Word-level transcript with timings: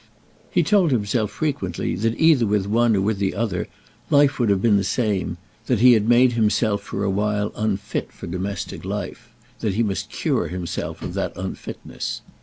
He 0.49 0.63
told 0.63 0.89
himself 0.89 1.29
frequently 1.29 1.93
that 1.95 2.19
either 2.19 2.47
with 2.47 2.65
one 2.65 2.95
or 2.95 3.01
with 3.01 3.19
the 3.19 3.35
other 3.35 3.67
life 4.09 4.39
would 4.39 4.49
have 4.49 4.59
been 4.59 4.77
the 4.77 4.83
same; 4.83 5.37
that 5.67 5.77
he 5.79 5.93
had 5.93 6.09
made 6.09 6.31
himself 6.31 6.81
for 6.81 7.03
a 7.03 7.09
while 7.11 7.51
unfit 7.55 8.11
for 8.11 8.25
domestic 8.25 8.83
life, 8.83 9.29
and 9.61 9.69
that 9.69 9.75
he 9.75 9.83
must 9.83 10.09
cure 10.09 10.47
himself 10.47 11.03
of 11.03 11.13
that 11.13 11.33
unfitness. 11.37 12.21